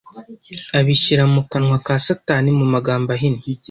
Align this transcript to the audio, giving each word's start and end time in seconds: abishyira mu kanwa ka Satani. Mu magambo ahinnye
abishyira 0.79 1.23
mu 1.33 1.41
kanwa 1.49 1.77
ka 1.85 1.95
Satani. 2.05 2.49
Mu 2.59 2.65
magambo 2.73 3.07
ahinnye 3.15 3.43